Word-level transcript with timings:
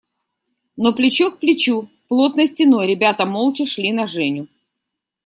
Но 0.77 0.89
плечо 0.95 1.29
к 1.29 1.37
плечу, 1.41 1.87
плотной 2.07 2.47
стеной 2.47 2.87
ребята 2.87 3.27
молча 3.27 3.67
шли 3.67 3.91
на 3.91 4.07
Женю. 4.07 4.47